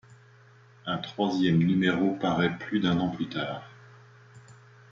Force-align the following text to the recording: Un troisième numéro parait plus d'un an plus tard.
Un 0.87 0.97
troisième 0.97 1.59
numéro 1.59 2.15
parait 2.15 2.57
plus 2.57 2.79
d'un 2.79 2.99
an 2.99 3.09
plus 3.09 3.29
tard. 3.29 3.69